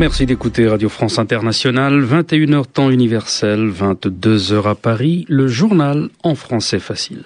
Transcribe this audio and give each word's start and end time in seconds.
Merci 0.00 0.24
d'écouter 0.24 0.66
Radio 0.66 0.88
France 0.88 1.18
Internationale, 1.18 2.02
21h 2.02 2.64
temps 2.64 2.88
universel, 2.88 3.70
22h 3.70 4.66
à 4.66 4.74
Paris, 4.74 5.26
le 5.28 5.46
journal 5.46 6.08
en 6.22 6.34
français 6.34 6.78
facile. 6.78 7.24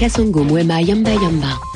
Kasongo 0.00 0.42
Mwema 0.42 0.82
Yamba 0.82 1.12
Yamba 1.12 1.73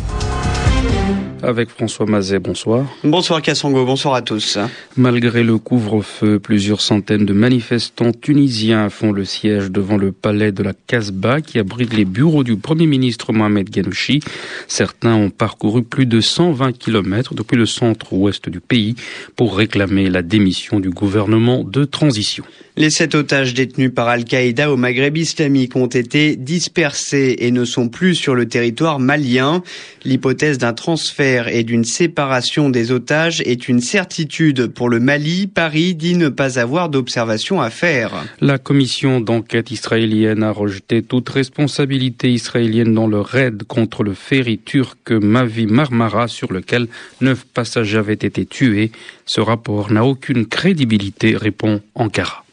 avec 1.42 1.70
François 1.70 2.06
Mazet. 2.06 2.38
Bonsoir. 2.38 2.86
Bonsoir 3.04 3.42
Kassongo, 3.42 3.84
bonsoir 3.84 4.14
à 4.14 4.22
tous. 4.22 4.58
Malgré 4.96 5.43
le 5.43 5.58
couvre-feu, 5.58 6.38
plusieurs 6.38 6.80
centaines 6.80 7.24
de 7.24 7.32
manifestants 7.32 8.12
tunisiens 8.12 8.90
font 8.90 9.12
le 9.12 9.25
siège 9.25 9.70
devant 9.70 9.96
le 9.96 10.12
palais 10.12 10.53
de 10.53 10.62
la 10.62 10.72
Casbah 10.86 11.40
qui 11.40 11.58
abrite 11.58 11.94
les 11.94 12.04
bureaux 12.04 12.44
du 12.44 12.56
Premier 12.56 12.86
ministre 12.86 13.32
Mohamed 13.32 13.70
Ghanouchi. 13.70 14.20
Certains 14.67 15.14
ont 15.14 15.30
parcouru 15.30 15.82
plus 15.82 16.06
de 16.06 16.20
120 16.20 16.72
kilomètres 16.72 17.34
depuis 17.34 17.56
le 17.56 17.67
centre-ouest 17.67 18.48
du 18.48 18.61
pays 18.61 18.95
pour 19.36 19.56
réclamer 19.56 20.11
la 20.11 20.22
démission 20.22 20.81
du 20.81 20.90
gouvernement 20.90 21.64
de 21.64 21.84
transition. 21.84 22.45
Les 22.79 22.90
sept 22.90 23.17
otages 23.17 23.54
détenus 23.54 23.90
par 23.92 24.06
Al-Qaïda 24.06 24.70
au 24.70 24.76
Maghreb 24.76 25.17
islamique 25.17 25.75
ont 25.75 25.89
été 25.89 26.36
dispersés 26.36 27.34
et 27.40 27.50
ne 27.50 27.64
sont 27.64 27.89
plus 27.89 28.14
sur 28.14 28.36
le 28.36 28.46
territoire 28.46 29.00
malien. 29.00 29.64
L'hypothèse 30.04 30.58
d'un 30.58 30.68
transfert 30.72 31.49
et 31.49 31.64
d'une 31.64 31.85
séparation 31.85 32.70
des 32.70 32.92
otages 32.92 33.41
est 33.42 33.69
une 33.69 33.81
certitude 33.81 34.67
pour 34.69 34.89
le 34.89 35.00
Mali. 35.00 35.47
Paris 35.47 35.95
dit 35.95 36.17
ne 36.17 36.28
pas 36.28 36.59
avoir 36.59 36.89
d'observation 36.89 37.61
à 37.61 37.70
faire. 37.70 38.12
La 38.41 38.59
commission 38.59 39.20
d'enquête 39.20 39.70
israélienne 39.70 40.42
a 40.42 40.50
rejeté 40.50 41.03
toute 41.03 41.29
responsabilité 41.29 42.31
israélienne 42.31 42.95
dans 42.95 43.07
le 43.07 43.20
raid 43.20 43.65
contre 43.65 44.03
le 44.03 44.15
ferry 44.15 44.59
turc 44.59 45.11
Mavi 45.11 45.67
Marmara 45.67 46.29
sur 46.29 46.53
lequel 46.53 46.89
neuf 47.20 47.45
passagers 47.45 47.98
avaient 47.98 48.14
été 48.14 48.47
tués. 48.47 48.92
Ce 49.27 49.41
rapport 49.41 49.92
n'a 49.92 50.05
aucune 50.05 50.47
crédibilité, 50.47 51.37
répond 51.37 51.81
Ankara. 51.95 52.45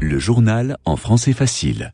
Le 0.00 0.18
journal 0.18 0.76
en 0.84 0.96
français 0.96 1.32
facile. 1.32 1.90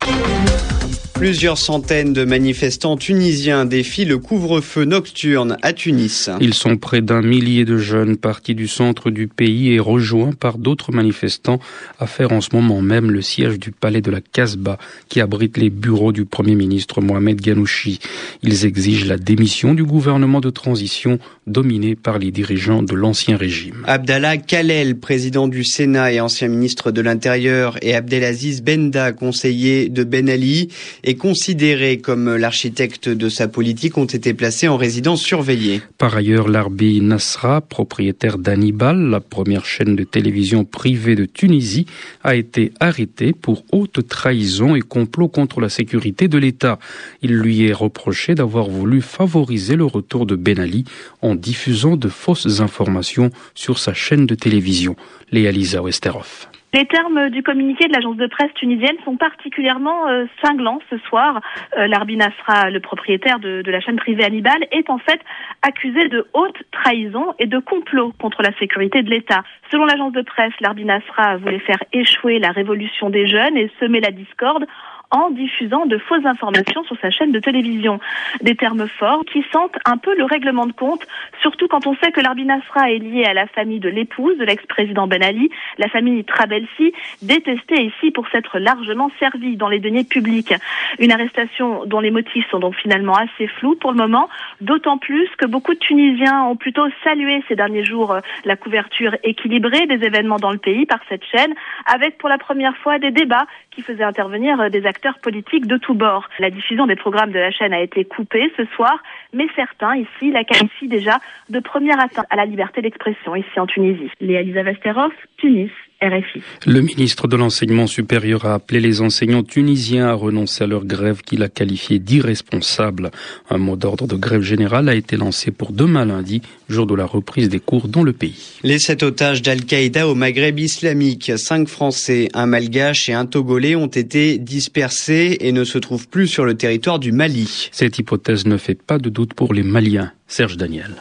Plusieurs 1.19 1.57
centaines 1.57 2.13
de 2.13 2.23
manifestants 2.23 2.95
tunisiens 2.95 3.65
défient 3.65 4.05
le 4.05 4.19
couvre-feu 4.19 4.85
nocturne 4.85 5.57
à 5.61 5.73
Tunis. 5.73 6.29
Ils 6.39 6.53
sont 6.53 6.77
près 6.77 7.01
d'un 7.01 7.21
millier 7.21 7.65
de 7.65 7.77
jeunes 7.77 8.15
partis 8.15 8.55
du 8.55 8.69
centre 8.69 9.09
du 9.09 9.27
pays 9.27 9.73
et 9.73 9.79
rejoints 9.79 10.31
par 10.31 10.57
d'autres 10.57 10.93
manifestants 10.93 11.59
à 11.99 12.07
faire 12.07 12.31
en 12.31 12.39
ce 12.39 12.51
moment 12.53 12.81
même 12.81 13.11
le 13.11 13.21
siège 13.21 13.59
du 13.59 13.71
palais 13.73 13.99
de 13.99 14.09
la 14.09 14.21
Casbah 14.21 14.77
qui 15.09 15.19
abrite 15.19 15.57
les 15.57 15.69
bureaux 15.69 16.13
du 16.13 16.23
premier 16.23 16.55
ministre 16.55 17.01
Mohamed 17.01 17.41
Ghanouchi. 17.41 17.99
Ils 18.41 18.65
exigent 18.65 19.05
la 19.05 19.17
démission 19.17 19.73
du 19.73 19.83
gouvernement 19.83 20.39
de 20.39 20.49
transition 20.49 21.19
dominé 21.47 21.97
par 21.97 22.17
les 22.17 22.31
dirigeants 22.31 22.81
de 22.81 22.95
l'ancien 22.95 23.35
régime. 23.35 23.83
Abdallah 23.87 24.37
Khalel, 24.37 24.97
président 24.97 25.49
du 25.49 25.65
Sénat 25.65 26.13
et 26.13 26.21
ancien 26.21 26.47
ministre 26.47 26.91
de 26.91 27.01
l'Intérieur, 27.01 27.77
et 27.81 27.93
Abdelaziz 27.93 28.61
Benda, 28.61 29.11
conseiller 29.11 29.89
de 29.89 30.05
Ben 30.05 30.29
Ali, 30.29 30.69
et 31.09 31.15
considéré 31.15 31.97
comme 31.97 32.35
l'architecte 32.35 33.09
de 33.09 33.29
sa 33.29 33.47
politique 33.47 33.97
ont 33.97 34.05
été 34.05 34.35
placés 34.35 34.67
en 34.67 34.77
résidence 34.77 35.23
surveillée. 35.23 35.81
Par 35.97 36.15
ailleurs, 36.15 36.47
l'Arbi 36.47 37.01
Nasra, 37.01 37.61
propriétaire 37.61 38.37
d'Hannibal, 38.37 39.09
la 39.09 39.19
première 39.19 39.65
chaîne 39.65 39.95
de 39.95 40.03
télévision 40.03 40.65
privée 40.65 41.15
de 41.15 41.25
Tunisie, 41.25 41.87
a 42.23 42.35
été 42.35 42.73
arrêté 42.79 43.33
pour 43.33 43.63
haute 43.71 44.07
trahison 44.07 44.75
et 44.75 44.81
complot 44.81 45.29
contre 45.29 45.61
la 45.61 45.69
sécurité 45.69 46.27
de 46.27 46.37
l'État. 46.37 46.77
Il 47.23 47.33
lui 47.33 47.65
est 47.65 47.73
reproché 47.73 48.35
d'avoir 48.35 48.69
voulu 48.69 49.01
favoriser 49.01 49.75
le 49.75 49.85
retour 49.85 50.27
de 50.27 50.35
Ben 50.35 50.59
Ali 50.59 50.85
en 51.23 51.33
diffusant 51.33 51.97
de 51.97 52.07
fausses 52.07 52.61
informations 52.61 53.31
sur 53.55 53.79
sa 53.79 53.95
chaîne 53.95 54.27
de 54.27 54.35
télévision. 54.35 54.95
Léa 55.31 55.51
Lisa 55.51 55.81
Westerhoff. 55.81 56.49
Les 56.71 56.85
termes 56.85 57.29
du 57.31 57.41
communiqué 57.41 57.87
de 57.87 57.93
l'agence 57.93 58.17
de 58.17 58.27
presse 58.27 58.53
tunisienne 58.53 58.97
sont 59.03 59.17
particulièrement 59.17 60.07
euh, 60.07 60.25
cinglants 60.43 60.79
ce 60.91 60.99
soir. 60.99 61.41
Euh, 61.75 61.87
Larbi 61.87 62.15
Nasra, 62.15 62.69
le 62.69 62.79
propriétaire 62.79 63.39
de, 63.39 63.63
la 63.65 63.79
chaîne 63.79 63.95
privée 63.95 64.23
Hannibal, 64.23 64.67
est 64.71 64.87
en 64.91 64.99
fait 64.99 65.19
accusé 65.63 66.07
de 66.09 66.27
haute 66.33 66.57
trahison 66.71 67.33
et 67.39 67.47
de 67.47 67.57
complot 67.57 68.13
contre 68.19 68.43
la 68.43 68.55
sécurité 68.59 69.01
de 69.01 69.09
l'État. 69.09 69.43
Selon 69.71 69.85
l'agence 69.85 70.13
de 70.13 70.21
presse, 70.21 70.53
Larbi 70.61 70.85
Nasra 70.85 71.37
voulait 71.37 71.59
faire 71.59 71.83
échouer 71.91 72.37
la 72.37 72.51
révolution 72.51 73.09
des 73.09 73.27
jeunes 73.27 73.57
et 73.57 73.71
semer 73.79 73.99
la 73.99 74.11
discorde 74.11 74.67
en 75.11 75.31
diffusant 75.31 75.85
de 75.85 75.97
fausses 75.97 76.25
informations 76.25 76.83
sur 76.83 76.97
sa 76.99 77.09
chaîne 77.09 77.31
de 77.31 77.39
télévision. 77.39 77.99
Des 78.41 78.55
termes 78.55 78.87
forts 78.87 79.25
qui 79.25 79.43
sentent 79.51 79.77
un 79.85 79.97
peu 79.97 80.15
le 80.15 80.23
règlement 80.23 80.67
de 80.67 80.71
compte, 80.71 81.05
surtout 81.41 81.67
quand 81.67 81.87
on 81.87 81.95
sait 81.95 82.11
que 82.11 82.21
l'Arbi 82.21 82.45
Nasra 82.45 82.91
est 82.91 82.99
lié 82.99 83.25
à 83.25 83.33
la 83.33 83.47
famille 83.47 83.79
de 83.79 83.89
l'épouse 83.89 84.37
de 84.37 84.45
l'ex-président 84.45 85.07
Ben 85.07 85.23
Ali, 85.23 85.49
la 85.77 85.87
famille 85.87 86.23
Trabelsi, 86.23 86.93
détestée 87.21 87.85
ici 87.85 88.11
pour 88.11 88.27
s'être 88.29 88.59
largement 88.59 89.09
servie 89.19 89.57
dans 89.57 89.69
les 89.69 89.79
deniers 89.79 90.03
publics. 90.03 90.53
Une 90.99 91.11
arrestation 91.11 91.85
dont 91.85 91.99
les 91.99 92.11
motifs 92.11 92.47
sont 92.49 92.59
donc 92.59 92.75
finalement 92.75 93.15
assez 93.15 93.47
flous 93.47 93.75
pour 93.75 93.91
le 93.91 93.97
moment, 93.97 94.29
d'autant 94.61 94.97
plus 94.97 95.27
que 95.37 95.45
beaucoup 95.45 95.73
de 95.73 95.79
Tunisiens 95.79 96.43
ont 96.43 96.55
plutôt 96.55 96.85
salué 97.03 97.43
ces 97.47 97.55
derniers 97.55 97.83
jours 97.83 98.11
euh, 98.11 98.19
la 98.45 98.55
couverture 98.55 99.15
équilibrée 99.23 99.87
des 99.87 100.05
événements 100.05 100.37
dans 100.37 100.51
le 100.51 100.57
pays 100.57 100.85
par 100.85 100.99
cette 101.09 101.23
chaîne, 101.25 101.53
avec 101.85 102.17
pour 102.17 102.29
la 102.29 102.37
première 102.37 102.77
fois 102.77 102.99
des 102.99 103.11
débats 103.11 103.47
qui 103.71 103.81
faisaient 103.81 104.03
intervenir 104.03 104.59
euh, 104.59 104.69
des 104.69 104.85
acteurs 104.85 104.98
acteurs 104.99 105.19
politiques 105.19 105.65
de 105.65 105.77
tous 105.77 105.93
bords. 105.93 106.27
La 106.39 106.49
diffusion 106.49 106.85
des 106.85 106.97
programmes 106.97 107.31
de 107.31 107.39
la 107.39 107.51
chaîne 107.51 107.71
a 107.71 107.79
été 107.79 108.03
coupée 108.03 108.51
ce 108.57 108.65
soir, 108.75 109.01
mais 109.31 109.47
certains 109.55 109.95
ici 109.95 110.31
la 110.31 110.43
qualifient 110.43 110.89
déjà 110.89 111.19
de 111.49 111.59
première 111.59 112.01
atteinte 112.01 112.25
à 112.29 112.35
la 112.35 112.45
liberté 112.45 112.81
d'expression 112.81 113.33
ici 113.33 113.59
en 113.59 113.65
Tunisie. 113.65 114.11
Léa 114.19 114.41
Lisa 114.41 114.63
Vesterov, 114.63 115.13
Tunis. 115.37 115.71
RFI. 116.01 116.41
Le 116.65 116.79
ministre 116.79 117.27
de 117.27 117.35
l'Enseignement 117.35 117.85
supérieur 117.85 118.45
a 118.45 118.53
appelé 118.53 118.79
les 118.79 119.01
enseignants 119.01 119.43
tunisiens 119.43 120.07
à 120.07 120.13
renoncer 120.13 120.63
à 120.63 120.67
leur 120.67 120.85
grève 120.85 121.23
qu'il 121.23 121.43
a 121.43 121.49
qualifiée 121.49 121.99
d'irresponsable. 121.99 123.11
Un 123.49 123.57
mot 123.57 123.75
d'ordre 123.75 124.07
de 124.07 124.15
grève 124.15 124.41
générale 124.41 124.87
a 124.87 124.95
été 124.95 125.17
lancé 125.17 125.51
pour 125.51 125.73
demain 125.73 126.05
lundi, 126.05 126.41
jour 126.69 126.87
de 126.87 126.95
la 126.95 127.05
reprise 127.05 127.49
des 127.49 127.59
cours 127.59 127.89
dans 127.89 128.03
le 128.03 128.13
pays. 128.13 128.59
Les 128.63 128.79
sept 128.79 129.03
otages 129.03 129.41
d'Al-Qaïda 129.41 130.07
au 130.07 130.15
Maghreb 130.15 130.57
islamique, 130.57 131.33
cinq 131.35 131.67
Français, 131.67 132.29
un 132.33 132.45
Malgache 132.45 133.09
et 133.09 133.13
un 133.13 133.25
Togolais 133.25 133.75
ont 133.75 133.87
été 133.87 134.37
dispersés 134.37 135.37
et 135.41 135.51
ne 135.51 135.65
se 135.65 135.77
trouvent 135.79 136.07
plus 136.07 136.27
sur 136.27 136.45
le 136.45 136.55
territoire 136.55 136.99
du 136.99 137.11
Mali. 137.11 137.67
Cette 137.73 137.99
hypothèse 137.99 138.45
ne 138.45 138.55
fait 138.55 138.81
pas 138.81 138.99
de 138.99 139.09
doute 139.09 139.33
pour 139.33 139.53
les 139.53 139.63
Maliens. 139.63 140.13
Serge 140.27 140.55
Daniel. 140.55 140.91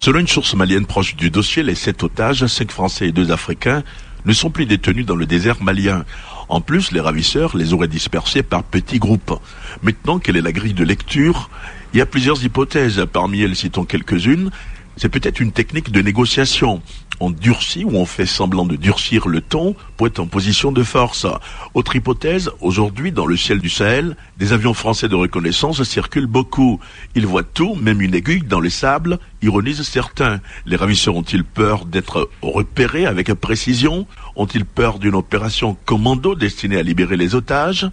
Selon 0.00 0.18
une 0.18 0.28
source 0.28 0.54
malienne 0.54 0.84
proche 0.84 1.16
du 1.16 1.30
dossier, 1.30 1.62
les 1.62 1.74
sept 1.74 2.02
otages, 2.02 2.44
cinq 2.46 2.70
Français 2.70 3.08
et 3.08 3.12
deux 3.12 3.30
Africains, 3.30 3.82
ne 4.24 4.32
sont 4.32 4.50
plus 4.50 4.66
détenus 4.66 5.06
dans 5.06 5.16
le 5.16 5.26
désert 5.26 5.62
malien. 5.62 6.04
En 6.48 6.60
plus, 6.60 6.92
les 6.92 7.00
ravisseurs 7.00 7.56
les 7.56 7.72
auraient 7.72 7.88
dispersés 7.88 8.42
par 8.42 8.62
petits 8.62 8.98
groupes. 8.98 9.38
Maintenant, 9.82 10.18
quelle 10.18 10.36
est 10.36 10.42
la 10.42 10.52
grille 10.52 10.74
de 10.74 10.84
lecture 10.84 11.50
Il 11.92 11.98
y 11.98 12.02
a 12.02 12.06
plusieurs 12.06 12.42
hypothèses. 12.44 13.04
Parmi 13.12 13.42
elles, 13.42 13.56
citons 13.56 13.84
quelques-unes. 13.84 14.50
C'est 14.96 15.08
peut-être 15.08 15.40
une 15.40 15.52
technique 15.52 15.90
de 15.90 16.00
négociation 16.00 16.80
on 17.20 17.30
durcit 17.30 17.84
ou 17.84 17.96
on 17.96 18.06
fait 18.06 18.26
semblant 18.26 18.64
de 18.64 18.76
durcir 18.76 19.28
le 19.28 19.40
ton 19.40 19.74
pour 19.96 20.06
être 20.06 20.20
en 20.20 20.26
position 20.26 20.72
de 20.72 20.82
force. 20.82 21.26
Autre 21.74 21.96
hypothèse, 21.96 22.50
aujourd'hui 22.60 23.12
dans 23.12 23.26
le 23.26 23.36
ciel 23.36 23.60
du 23.60 23.68
Sahel, 23.68 24.16
des 24.38 24.52
avions 24.52 24.74
français 24.74 25.08
de 25.08 25.14
reconnaissance 25.14 25.82
circulent 25.82 26.26
beaucoup. 26.26 26.80
Ils 27.14 27.26
voient 27.26 27.42
tout, 27.42 27.74
même 27.74 28.00
une 28.00 28.14
aiguille 28.14 28.42
dans 28.42 28.60
le 28.60 28.70
sable, 28.70 29.18
ironisent 29.42 29.82
certains. 29.82 30.40
Les 30.66 30.76
ravisseurs 30.76 31.16
ont-ils 31.16 31.44
peur 31.44 31.84
d'être 31.84 32.30
repérés 32.42 33.06
avec 33.06 33.32
précision? 33.34 34.06
Ont-ils 34.36 34.64
peur 34.64 34.98
d'une 34.98 35.14
opération 35.14 35.76
commando 35.84 36.34
destinée 36.34 36.78
à 36.78 36.82
libérer 36.82 37.16
les 37.16 37.34
otages? 37.34 37.88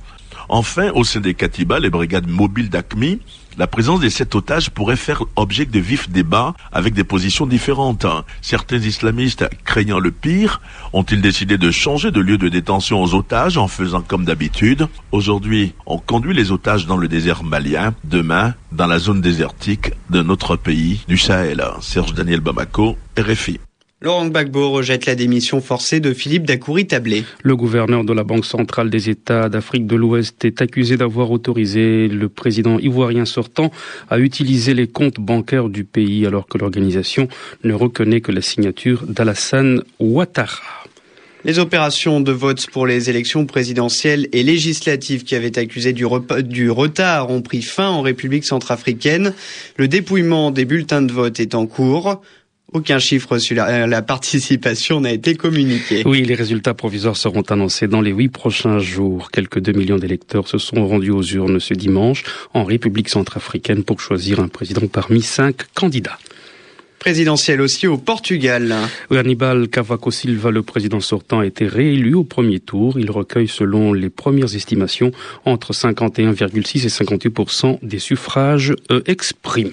Enfin, 0.49 0.91
au 0.91 1.03
sein 1.03 1.19
des 1.19 1.33
Katiba, 1.33 1.79
les 1.79 1.89
brigades 1.89 2.27
mobiles 2.27 2.69
d'ACMI, 2.69 3.19
la 3.57 3.67
présence 3.67 3.99
des 3.99 4.09
sept 4.09 4.33
otages 4.35 4.69
pourrait 4.69 4.95
faire 4.95 5.23
objet 5.35 5.65
de 5.65 5.79
vifs 5.79 6.09
débats 6.09 6.53
avec 6.71 6.93
des 6.93 7.03
positions 7.03 7.45
différentes. 7.45 8.05
Certains 8.41 8.79
islamistes, 8.79 9.47
craignant 9.65 9.99
le 9.99 10.11
pire, 10.11 10.61
ont-ils 10.93 11.21
décidé 11.21 11.57
de 11.57 11.71
changer 11.71 12.11
de 12.11 12.19
lieu 12.19 12.37
de 12.37 12.49
détention 12.49 13.01
aux 13.01 13.13
otages 13.13 13.57
en 13.57 13.67
faisant 13.67 14.01
comme 14.01 14.25
d'habitude? 14.25 14.87
Aujourd'hui, 15.11 15.73
on 15.85 15.97
conduit 15.97 16.33
les 16.33 16.51
otages 16.51 16.85
dans 16.85 16.97
le 16.97 17.07
désert 17.07 17.43
malien, 17.43 17.93
demain, 18.03 18.53
dans 18.71 18.87
la 18.87 18.99
zone 18.99 19.21
désertique 19.21 19.91
de 20.09 20.21
notre 20.21 20.55
pays 20.55 21.03
du 21.07 21.17
Sahel. 21.17 21.63
Serge 21.81 22.13
Daniel 22.13 22.39
Bamako, 22.39 22.97
RFI. 23.17 23.59
Laurent 24.03 24.25
Gbagbo 24.25 24.71
rejette 24.71 25.05
la 25.05 25.13
démission 25.13 25.61
forcée 25.61 25.99
de 25.99 26.11
Philippe 26.11 26.47
Dacoury-Tablé. 26.47 27.23
Le 27.43 27.55
gouverneur 27.55 28.03
de 28.03 28.13
la 28.13 28.23
Banque 28.23 28.45
centrale 28.45 28.89
des 28.89 29.11
États 29.11 29.47
d'Afrique 29.47 29.85
de 29.85 29.95
l'Ouest 29.95 30.43
est 30.43 30.59
accusé 30.59 30.97
d'avoir 30.97 31.29
autorisé 31.29 32.07
le 32.07 32.27
président 32.27 32.79
ivoirien 32.79 33.25
sortant 33.25 33.69
à 34.09 34.17
utiliser 34.17 34.73
les 34.73 34.87
comptes 34.87 35.19
bancaires 35.19 35.69
du 35.69 35.83
pays 35.83 36.25
alors 36.25 36.47
que 36.47 36.57
l'organisation 36.57 37.27
ne 37.63 37.75
reconnaît 37.75 38.21
que 38.21 38.31
la 38.31 38.41
signature 38.41 39.05
d'Alassane 39.05 39.83
Ouattara. 39.99 40.81
Les 41.43 41.59
opérations 41.59 42.21
de 42.21 42.31
vote 42.31 42.67
pour 42.71 42.87
les 42.87 43.09
élections 43.09 43.45
présidentielles 43.45 44.27
et 44.31 44.41
législatives 44.41 45.23
qui 45.23 45.35
avaient 45.35 45.57
accusé 45.57 45.93
du, 45.93 46.05
du, 46.43 46.69
retard 46.71 47.29
ont 47.31 47.41
pris 47.41 47.63
fin 47.63 47.89
en 47.89 48.01
République 48.01 48.45
centrafricaine. 48.45 49.33
Le 49.77 49.87
dépouillement 49.87 50.49
des 50.49 50.65
bulletins 50.65 51.01
de 51.01 51.11
vote 51.11 51.39
est 51.39 51.55
en 51.55 51.65
cours. 51.65 52.21
Aucun 52.73 52.99
chiffre 52.99 53.37
sur 53.37 53.55
la, 53.55 54.01
participation 54.01 55.01
n'a 55.01 55.11
été 55.11 55.35
communiqué. 55.35 56.03
Oui, 56.05 56.23
les 56.23 56.35
résultats 56.35 56.73
provisoires 56.73 57.17
seront 57.17 57.41
annoncés 57.41 57.87
dans 57.87 57.99
les 57.99 58.11
huit 58.11 58.29
prochains 58.29 58.79
jours. 58.79 59.29
Quelques 59.31 59.59
deux 59.59 59.73
millions 59.73 59.97
d'électeurs 59.97 60.47
se 60.47 60.57
sont 60.57 60.87
rendus 60.87 61.11
aux 61.11 61.23
urnes 61.23 61.59
ce 61.59 61.73
dimanche 61.73 62.23
en 62.53 62.63
République 62.63 63.09
centrafricaine 63.09 63.83
pour 63.83 63.99
choisir 63.99 64.39
un 64.39 64.47
président 64.47 64.87
parmi 64.87 65.21
cinq 65.21 65.63
candidats 65.73 66.17
présidentielle 67.01 67.61
aussi 67.61 67.87
au 67.87 67.97
Portugal. 67.97 68.75
Hannibal 69.09 69.67
Cavaco 69.69 70.11
Silva, 70.11 70.51
le 70.51 70.61
président 70.61 70.99
sortant, 70.99 71.39
a 71.39 71.47
été 71.47 71.65
réélu 71.65 72.13
au 72.13 72.23
premier 72.23 72.59
tour. 72.59 72.99
Il 72.99 73.09
recueille, 73.09 73.47
selon 73.47 73.91
les 73.91 74.11
premières 74.11 74.55
estimations, 74.55 75.11
entre 75.43 75.73
51,6 75.73 76.85
et 76.85 76.89
58% 76.89 77.79
des 77.81 77.97
suffrages 77.97 78.75
euh, 78.91 79.01
exprimés. 79.07 79.71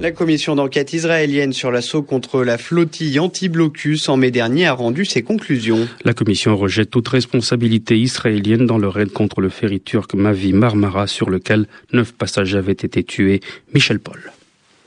La 0.00 0.10
commission 0.10 0.56
d'enquête 0.56 0.92
israélienne 0.92 1.52
sur 1.52 1.70
l'assaut 1.70 2.02
contre 2.02 2.42
la 2.42 2.58
flottille 2.58 3.20
anti-blocus 3.20 4.08
en 4.08 4.16
mai 4.16 4.32
dernier 4.32 4.66
a 4.66 4.72
rendu 4.72 5.04
ses 5.04 5.22
conclusions. 5.22 5.88
La 6.04 6.14
commission 6.14 6.56
rejette 6.56 6.90
toute 6.90 7.08
responsabilité 7.08 7.96
israélienne 7.96 8.66
dans 8.66 8.78
le 8.78 8.88
raid 8.88 9.12
contre 9.12 9.40
le 9.40 9.48
ferry 9.48 9.80
turc 9.80 10.14
Mavi 10.14 10.52
Marmara 10.52 11.06
sur 11.06 11.30
lequel 11.30 11.66
neuf 11.92 12.12
passagers 12.12 12.58
avaient 12.58 12.72
été 12.72 13.04
tués. 13.04 13.40
Michel 13.72 14.00
Paul. 14.00 14.33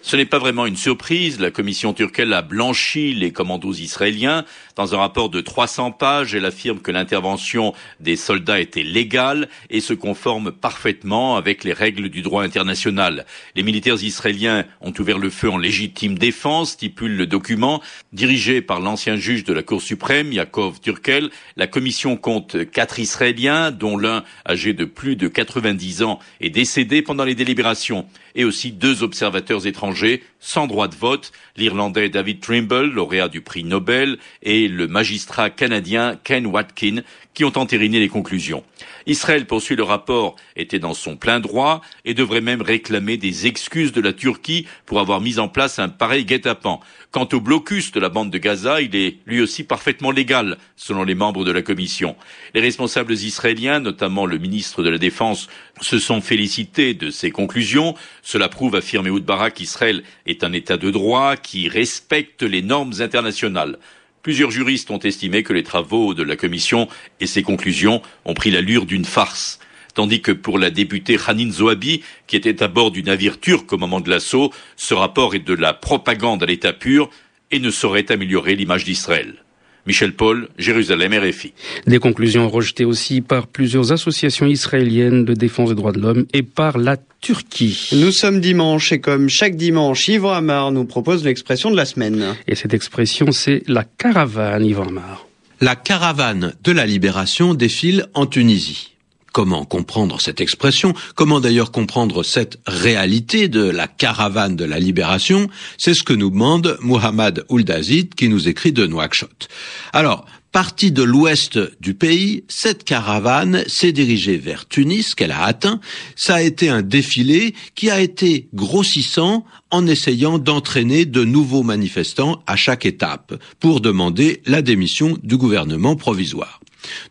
Ce 0.07 0.15
n'est 0.15 0.25
pas 0.25 0.39
vraiment 0.39 0.65
une 0.65 0.77
surprise. 0.77 1.41
La 1.41 1.51
commission 1.51 1.91
turque 1.91 2.21
a 2.21 2.41
blanchi 2.41 3.13
les 3.13 3.33
commandos 3.33 3.73
israéliens. 3.73 4.45
Dans 4.77 4.95
un 4.95 4.99
rapport 4.99 5.29
de 5.29 5.41
300 5.41 5.91
pages, 5.91 6.33
elle 6.33 6.45
affirme 6.45 6.79
que 6.79 6.91
l'intervention 6.91 7.73
des 7.99 8.15
soldats 8.15 8.61
était 8.61 8.83
légale 8.83 9.49
et 9.69 9.81
se 9.81 9.93
conforme 9.93 10.53
parfaitement 10.53 11.35
avec 11.35 11.65
les 11.65 11.73
règles 11.73 12.07
du 12.07 12.21
droit 12.21 12.43
international. 12.43 13.25
Les 13.55 13.63
militaires 13.63 14.01
israéliens 14.01 14.63
ont 14.79 14.93
ouvert 14.97 15.17
le 15.17 15.29
feu 15.29 15.49
en 15.49 15.57
légitime 15.57 16.17
défense, 16.17 16.71
stipule 16.71 17.17
le 17.17 17.27
document. 17.27 17.81
Dirigé 18.13 18.61
par 18.61 18.79
l'ancien 18.79 19.17
juge 19.17 19.43
de 19.43 19.51
la 19.51 19.61
Cour 19.61 19.81
suprême, 19.81 20.31
Yakov 20.31 20.79
Turkel, 20.79 21.31
la 21.57 21.67
commission 21.67 22.15
compte 22.15 22.63
quatre 22.71 22.99
Israéliens, 22.99 23.71
dont 23.71 23.97
l'un 23.97 24.23
âgé 24.47 24.71
de 24.71 24.85
plus 24.85 25.17
de 25.17 25.27
90 25.27 26.03
ans 26.03 26.19
est 26.39 26.49
décédé 26.49 27.01
pendant 27.01 27.25
les 27.25 27.35
délibérations, 27.35 28.05
et 28.35 28.45
aussi 28.45 28.71
deux 28.71 29.03
observateurs 29.03 29.67
étrangers 29.67 29.96
sans 30.39 30.67
droit 30.67 30.87
de 30.87 30.95
vote, 30.95 31.31
l'Irlandais 31.55 32.09
David 32.09 32.39
Trimble, 32.39 32.91
lauréat 32.91 33.27
du 33.27 33.41
prix 33.41 33.63
Nobel, 33.63 34.17
et 34.43 34.67
le 34.67 34.87
magistrat 34.87 35.49
canadien 35.49 36.19
Ken 36.23 36.45
Watkin, 36.45 37.01
qui 37.37 37.45
ont 37.45 37.55
entériné 37.55 37.99
les 37.99 38.09
conclusions. 38.09 38.63
Israël 39.05 39.45
poursuit 39.45 39.75
le 39.75 39.83
rapport, 39.83 40.37
était 40.55 40.79
dans 40.79 40.95
son 40.95 41.17
plein 41.17 41.39
droit 41.39 41.81
et 42.03 42.15
devrait 42.15 42.41
même 42.41 42.63
réclamer 42.63 43.15
des 43.17 43.45
excuses 43.45 43.91
de 43.91 44.01
la 44.01 44.11
Turquie 44.11 44.65
pour 44.87 44.99
avoir 44.99 45.21
mis 45.21 45.37
en 45.37 45.47
place 45.47 45.77
un 45.77 45.87
pareil 45.87 46.25
guet-apens. 46.25 46.79
Quant 47.11 47.29
au 47.33 47.39
blocus 47.39 47.91
de 47.91 47.99
la 47.99 48.09
bande 48.09 48.31
de 48.31 48.39
Gaza, 48.39 48.81
il 48.81 48.95
est 48.95 49.17
lui 49.27 49.39
aussi 49.39 49.63
parfaitement 49.63 50.09
légal, 50.09 50.57
selon 50.75 51.03
les 51.03 51.13
membres 51.13 51.45
de 51.45 51.51
la 51.51 51.61
commission. 51.61 52.15
Les 52.55 52.61
responsables 52.61 53.13
israéliens, 53.13 53.81
notamment 53.81 54.25
le 54.25 54.39
ministre 54.39 54.81
de 54.81 54.89
la 54.89 54.97
Défense, 54.97 55.47
se 55.79 55.99
sont 55.99 56.21
félicités 56.21 56.95
de 56.95 57.11
ces 57.11 57.29
conclusions. 57.29 57.93
Cela 58.23 58.49
prouve, 58.49 58.73
affirme 58.73 59.05
Ehud 59.05 59.23
Barak, 59.23 59.53
qu'Israël 59.53 60.01
est 60.25 60.43
un 60.43 60.53
État 60.53 60.77
de 60.77 60.89
droit 60.89 61.35
qui 61.35 61.69
respecte 61.69 62.41
les 62.41 62.63
normes 62.63 62.93
internationales. 62.99 63.77
Plusieurs 64.23 64.51
juristes 64.51 64.91
ont 64.91 64.99
estimé 64.99 65.43
que 65.43 65.53
les 65.53 65.63
travaux 65.63 66.13
de 66.13 66.23
la 66.23 66.35
commission 66.35 66.87
et 67.19 67.27
ses 67.27 67.43
conclusions 67.43 68.01
ont 68.25 68.33
pris 68.33 68.51
l'allure 68.51 68.85
d'une 68.85 69.05
farce. 69.05 69.59
Tandis 69.93 70.21
que 70.21 70.31
pour 70.31 70.59
la 70.59 70.69
députée 70.69 71.17
Hanin 71.25 71.51
Zoabi, 71.51 72.03
qui 72.27 72.35
était 72.35 72.61
à 72.61 72.67
bord 72.67 72.91
du 72.91 73.03
navire 73.03 73.39
turc 73.39 73.71
au 73.73 73.77
moment 73.77 73.99
de 73.99 74.09
l'assaut, 74.09 74.53
ce 74.75 74.93
rapport 74.93 75.33
est 75.33 75.39
de 75.39 75.53
la 75.53 75.73
propagande 75.73 76.43
à 76.43 76.45
l'état 76.45 76.73
pur 76.73 77.09
et 77.49 77.59
ne 77.59 77.71
saurait 77.71 78.11
améliorer 78.11 78.55
l'image 78.55 78.83
d'Israël. 78.83 79.43
Michel 79.87 80.13
Paul, 80.13 80.49
Jérusalem, 80.57 81.13
RFI. 81.13 81.53
Des 81.87 81.99
conclusions 81.99 82.49
rejetées 82.49 82.85
aussi 82.85 83.21
par 83.21 83.47
plusieurs 83.47 83.93
associations 83.93 84.45
israéliennes 84.45 85.23
de 85.23 85.33
défense 85.33 85.69
des 85.69 85.75
droits 85.75 85.93
de 85.93 85.99
l'homme 85.99 86.25
et 86.33 86.43
par 86.43 86.77
la 86.77 86.97
Turquie. 87.21 87.89
Nous 87.93 88.11
sommes 88.11 88.41
dimanche 88.41 88.91
et 88.91 88.99
comme 88.99 89.29
chaque 89.29 89.55
dimanche, 89.55 90.07
Yvan 90.09 90.33
Amar 90.33 90.71
nous 90.71 90.85
propose 90.85 91.23
l'expression 91.23 91.71
de 91.71 91.77
la 91.77 91.85
semaine. 91.85 92.35
Et 92.47 92.55
cette 92.55 92.73
expression, 92.73 93.31
c'est 93.31 93.63
la 93.67 93.85
caravane, 93.85 94.65
Yvan 94.65 94.87
Amar. 94.87 95.25
La 95.61 95.75
caravane 95.75 96.53
de 96.63 96.71
la 96.71 96.85
libération 96.85 97.53
défile 97.53 98.07
en 98.13 98.25
Tunisie. 98.25 98.96
Comment 99.37 99.65
comprendre 99.65 100.19
cette 100.19 100.41
expression 100.41 100.95
Comment 101.13 101.39
d'ailleurs 101.39 101.71
comprendre 101.71 102.23
cette 102.23 102.57
réalité 102.65 103.49
de 103.49 103.69
la 103.69 103.87
caravane 103.87 104.55
de 104.55 104.65
la 104.65 104.79
libération 104.79 105.47
C'est 105.77 105.93
ce 105.93 106.01
que 106.01 106.13
nous 106.13 106.31
demande 106.31 106.75
Muhammad 106.81 107.45
Ouldazid 107.47 108.15
qui 108.15 108.29
nous 108.29 108.49
écrit 108.49 108.71
de 108.71 108.87
Nouakchott. 108.87 109.47
Alors, 109.93 110.25
partie 110.51 110.91
de 110.91 111.03
l'ouest 111.03 111.59
du 111.79 111.93
pays, 111.93 112.45
cette 112.47 112.83
caravane 112.83 113.63
s'est 113.67 113.91
dirigée 113.91 114.37
vers 114.37 114.67
Tunis, 114.67 115.13
qu'elle 115.13 115.29
a 115.29 115.43
atteint. 115.43 115.81
Ça 116.15 116.37
a 116.37 116.41
été 116.41 116.69
un 116.69 116.81
défilé 116.81 117.53
qui 117.75 117.91
a 117.91 118.01
été 118.01 118.49
grossissant 118.55 119.45
en 119.69 119.85
essayant 119.85 120.39
d'entraîner 120.39 121.05
de 121.05 121.23
nouveaux 121.23 121.61
manifestants 121.61 122.41
à 122.47 122.55
chaque 122.55 122.87
étape 122.87 123.35
pour 123.59 123.81
demander 123.81 124.41
la 124.47 124.63
démission 124.63 125.15
du 125.21 125.37
gouvernement 125.37 125.95
provisoire. 125.95 126.59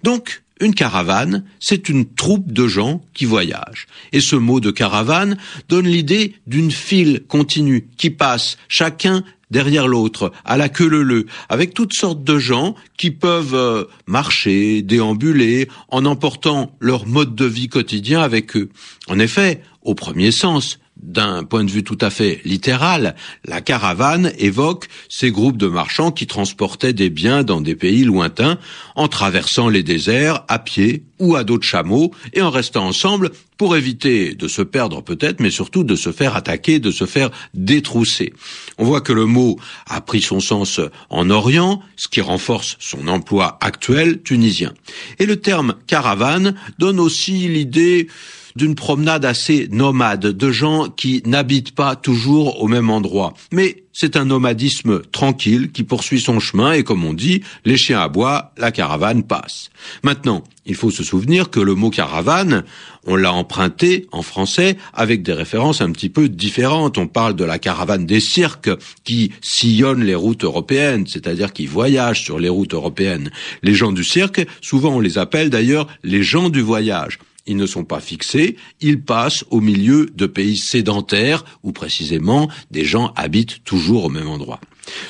Donc, 0.03 0.43
une 0.61 0.75
caravane, 0.75 1.45
c'est 1.61 1.89
une 1.89 2.07
troupe 2.07 2.53
de 2.53 2.67
gens 2.67 3.03
qui 3.15 3.25
voyagent. 3.25 3.87
Et 4.13 4.21
ce 4.21 4.37
mot 4.37 4.61
de 4.61 4.71
caravane 4.71 5.37
donne 5.69 5.87
l'idée 5.87 6.35
d'une 6.47 6.71
file 6.71 7.25
continue 7.29 7.89
qui 7.97 8.11
passe 8.11 8.57
chacun 8.69 9.23
derrière 9.51 9.87
l'autre, 9.87 10.33
à 10.45 10.57
la 10.57 10.69
queue 10.69 10.89
leu 10.89 11.27
avec 11.49 11.75
toutes 11.75 11.95
sortes 11.95 12.25
de 12.25 12.39
gens 12.39 12.75
qui 12.97 13.11
peuvent 13.11 13.55
euh, 13.55 13.85
marcher, 14.07 14.83
déambuler, 14.83 15.69
en 15.89 16.05
emportant 16.05 16.77
leur 16.81 17.07
mode 17.07 17.35
de 17.35 17.45
vie 17.45 17.69
quotidien 17.69 18.21
avec 18.21 18.57
eux. 18.57 18.71
En 19.09 19.19
effet, 19.19 19.63
au 19.83 19.95
premier 19.95 20.33
sens, 20.33 20.81
d'un 21.03 21.45
point 21.45 21.65
de 21.65 21.71
vue 21.71 21.85
tout 21.85 21.99
à 22.01 22.11
fait 22.11 22.41
littéral, 22.45 23.15
la 23.45 23.61
caravane 23.61 24.33
évoque 24.39 24.89
ces 25.09 25.31
groupes 25.31 25.59
de 25.59 25.67
marchands 25.67 26.11
qui 26.11 26.27
transportaient 26.27 26.93
des 26.93 27.11
biens 27.11 27.43
dans 27.43 27.61
des 27.61 27.75
pays 27.75 28.05
lointains 28.05 28.59
en 28.95 29.09
traversant 29.09 29.69
les 29.69 29.83
déserts 29.83 30.45
à 30.49 30.59
pied 30.59 31.05
ou 31.19 31.37
à 31.37 31.45
dos 31.45 31.59
de 31.59 31.63
chameaux 31.63 32.13
et 32.33 32.43
en 32.43 32.51
restant 32.51 32.87
ensemble 32.87 33.31
pour 33.57 33.77
éviter 33.77 34.35
de 34.35 34.49
se 34.49 34.63
perdre 34.63 35.03
peut-être, 35.03 35.41
mais 35.41 35.51
surtout 35.51 35.85
de 35.85 35.97
se 35.97 36.13
faire 36.13 36.37
attaquer, 36.37 36.79
de 36.79 36.91
se 36.91 37.07
faire 37.07 37.31
détrousser. 37.55 38.33
On 38.79 38.85
voit 38.85 39.01
que 39.01 39.13
le 39.13 39.27
mot 39.27 39.59
a 39.89 40.01
pris 40.01 40.21
son 40.21 40.41
sens 40.41 40.81
en 41.09 41.31
Orient, 41.31 41.83
ce 41.97 42.09
qui 42.09 42.21
renforce 42.21 42.77
son 42.81 43.09
emploi 43.09 43.59
actuel 43.61 44.23
tunisien. 44.23 44.75
Et 45.19 45.27
le 45.27 45.37
terme 45.37 45.75
caravane 45.87 46.55
donne 46.79 47.01
aussi 47.01 47.49
l'idée 47.49 48.09
d'une 48.57 48.75
promenade 48.75 49.25
assez 49.25 49.69
nomade, 49.71 50.27
de 50.27 50.51
gens 50.51 50.89
qui 50.89 51.23
n'habitent 51.27 51.75
pas 51.75 51.95
toujours 51.95 52.63
au 52.63 52.69
même 52.69 52.91
endroit. 52.91 53.35
Mais 53.53 53.85
c'est 53.93 54.17
un 54.17 54.27
nomadisme 54.27 55.01
tranquille 55.11 55.71
qui 55.73 55.83
poursuit 55.83 56.21
son 56.21 56.39
chemin 56.39 56.73
et 56.73 56.83
comme 56.83 57.03
on 57.05 57.15
dit, 57.15 57.43
les 57.65 57.79
chiens 57.79 58.01
aboient, 58.01 58.53
la 58.59 58.71
caravane 58.71 59.23
passe. 59.23 59.71
Maintenant, 60.03 60.45
il 60.67 60.75
faut 60.75 60.91
se 60.91 61.03
souvenir 61.03 61.49
que 61.49 61.61
le 61.61 61.75
mot 61.75 61.89
caravane, 61.89 62.65
on 63.07 63.17
l'a 63.17 63.33
emprunté 63.33 64.07
en 64.13 64.21
français 64.21 64.77
avec 64.93 65.23
des 65.23 65.33
références 65.33 65.81
un 65.81 65.93
petit 65.93 66.11
peu 66.11 66.29
différentes. 66.29 66.99
On 66.99 67.07
parle 67.07 67.37
de 67.37 67.45
la 67.45 67.59
caravane 67.59 68.05
des 68.05 68.21
cirques 68.21 68.71
qui 69.05 69.33
sillonnent 69.41 70.05
les 70.05 70.15
routes 70.15 70.45
européennes, 70.45 71.07
c'est-à-dire 71.07 71.55
qui 71.55 71.67
voyagent 71.67 72.23
sur 72.23 72.39
les 72.39 72.51
routes 72.51 72.75
européennes. 72.75 73.31
Les 73.63 73.75
gens 73.75 73.93
du 73.93 74.05
cirque, 74.05 74.47
souvent 74.61 74.97
on 74.97 75.01
les 75.01 75.17
appelle 75.17 75.49
d'ailleurs 75.49 75.89
les 76.05 76.23
gens 76.23 76.51
du 76.51 76.61
voyage 76.61 77.19
ils 77.47 77.57
ne 77.57 77.67
sont 77.67 77.85
pas 77.85 78.01
fixés, 78.01 78.57
ils 78.81 79.01
passent 79.01 79.45
au 79.51 79.61
milieu 79.61 80.07
de 80.15 80.27
pays 80.27 80.57
sédentaires 80.57 81.45
où 81.63 81.73
précisément 81.73 82.49
des 82.71 82.85
gens 82.85 83.13
habitent 83.17 83.65
toujours 83.65 84.05
au 84.05 84.09
même 84.09 84.29
endroit. 84.29 84.61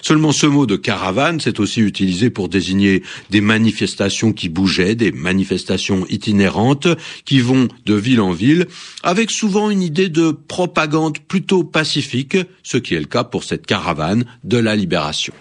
Seulement 0.02 0.33
ce 0.33 0.47
mot 0.47 0.66
de 0.66 0.76
caravane 0.76 1.40
s'est 1.40 1.61
aussi 1.61 1.81
utilisé 1.81 2.31
pour 2.31 2.49
désigner 2.49 3.02
des 3.31 3.40
manifestations 3.40 4.33
qui 4.33 4.49
bougeaient, 4.49 4.95
des 4.95 5.12
manifestations 5.12 6.07
itinérantes 6.09 6.88
qui 7.25 7.40
vont 7.40 7.69
de 7.85 7.95
ville 7.95 8.21
en 8.21 8.33
ville, 8.33 8.66
avec 9.02 9.31
souvent 9.31 9.71
une 9.71 9.83
idée 9.83 10.09
de 10.09 10.31
propagande 10.31 11.19
plutôt 11.19 11.64
pacifique, 11.64 12.38
ce 12.62 12.78
qui 12.78 12.95
est 12.95 13.00
le 13.00 13.07
cas 13.07 13.25
pour 13.25 13.45
cette 13.45 13.66
caravane 13.66 14.25
de 14.45 14.59
la 14.59 14.76
libération. 14.76 15.35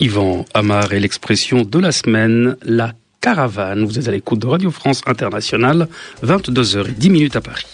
Yvan 0.00 0.44
l'expression 0.90 1.62
de 1.62 1.78
la 1.78 1.92
semaine, 1.92 2.56
la 2.62 2.94
Caravane. 3.26 3.84
Vous 3.84 3.98
êtes 3.98 4.06
à 4.06 4.12
l'écoute 4.12 4.38
de 4.38 4.46
Radio 4.46 4.70
France 4.70 5.02
Internationale, 5.04 5.88
22h10 6.22 7.10
à 7.36 7.40
Paris. 7.40 7.66